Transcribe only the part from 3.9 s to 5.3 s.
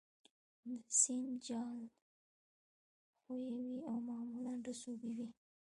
معمولاً رسوبي وي